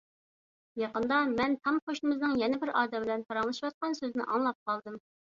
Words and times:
يېقىندا 0.83 1.17
مەن 1.33 1.51
تام 1.67 1.75
قوشنىمىزنىڭ 1.89 2.33
يەنە 2.43 2.57
بىر 2.63 2.71
ئادەم 2.79 3.05
بىلەن 3.05 3.25
پاراڭلىشىۋاتقان 3.27 3.93
سۆزىنى 3.99 4.25
ئاڭلاپ 4.27 4.59
قالدىم. 4.71 4.97